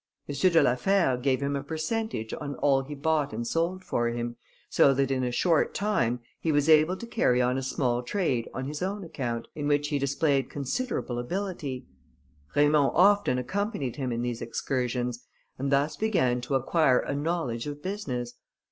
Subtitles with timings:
[0.27, 0.33] M.
[0.33, 4.07] de la Fère gave him a per centage on all he bought and sold for
[4.09, 4.35] him,
[4.67, 8.49] so that in a short time he was able to carry on a small trade
[8.51, 11.85] on his own account, in which he displayed considerable ability.
[12.55, 15.23] Raymond often accompanied him in these excursions,
[15.59, 18.33] and thus began to acquire a knowledge of business.